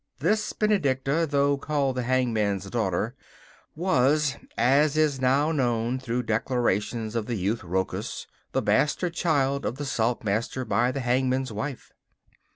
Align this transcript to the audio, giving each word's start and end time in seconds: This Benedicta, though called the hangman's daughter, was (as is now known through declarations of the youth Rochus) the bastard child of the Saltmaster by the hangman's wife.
This 0.17 0.51
Benedicta, 0.51 1.27
though 1.29 1.57
called 1.59 1.95
the 1.95 2.01
hangman's 2.01 2.67
daughter, 2.71 3.13
was 3.75 4.35
(as 4.57 4.97
is 4.97 5.21
now 5.21 5.51
known 5.51 5.99
through 5.99 6.23
declarations 6.23 7.15
of 7.15 7.27
the 7.27 7.35
youth 7.35 7.63
Rochus) 7.63 8.25
the 8.51 8.63
bastard 8.63 9.13
child 9.13 9.63
of 9.63 9.75
the 9.75 9.85
Saltmaster 9.85 10.65
by 10.65 10.91
the 10.91 11.01
hangman's 11.01 11.51
wife. 11.51 11.91